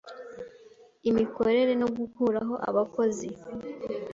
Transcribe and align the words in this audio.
imikorere 1.09 1.71
no 1.81 1.87
gukuraho 1.97 2.55
abakozi 2.69 3.27